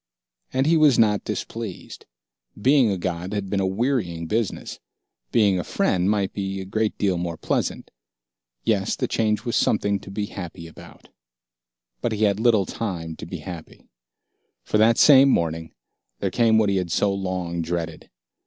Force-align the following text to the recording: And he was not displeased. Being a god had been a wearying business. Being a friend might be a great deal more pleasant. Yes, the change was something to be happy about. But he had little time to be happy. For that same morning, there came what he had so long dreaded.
And 0.51 0.65
he 0.65 0.77
was 0.77 0.97
not 0.97 1.23
displeased. 1.23 2.07
Being 2.59 2.89
a 2.89 2.97
god 2.97 3.33
had 3.35 3.51
been 3.51 3.59
a 3.59 3.67
wearying 3.67 4.25
business. 4.25 4.79
Being 5.31 5.59
a 5.59 5.63
friend 5.63 6.09
might 6.09 6.33
be 6.33 6.59
a 6.59 6.65
great 6.65 6.97
deal 6.97 7.19
more 7.19 7.37
pleasant. 7.37 7.91
Yes, 8.63 8.95
the 8.95 9.07
change 9.07 9.45
was 9.45 9.55
something 9.55 9.99
to 9.99 10.09
be 10.09 10.25
happy 10.25 10.65
about. 10.65 11.09
But 12.01 12.13
he 12.13 12.23
had 12.23 12.39
little 12.39 12.65
time 12.65 13.15
to 13.17 13.27
be 13.27 13.41
happy. 13.45 13.89
For 14.63 14.79
that 14.79 14.97
same 14.97 15.29
morning, 15.29 15.71
there 16.17 16.31
came 16.31 16.57
what 16.57 16.69
he 16.69 16.77
had 16.77 16.91
so 16.91 17.13
long 17.13 17.61
dreaded. 17.61 18.09